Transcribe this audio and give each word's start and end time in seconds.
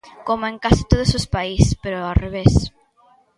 Coma 0.27 0.47
en 0.53 0.57
case 0.63 0.83
todos 0.91 1.11
o 1.17 1.19
país, 1.35 1.63
pero 1.81 1.97
ao 2.01 2.17
revés. 2.23 2.53